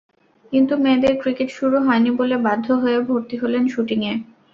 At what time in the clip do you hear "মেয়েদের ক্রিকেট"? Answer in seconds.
0.83-1.49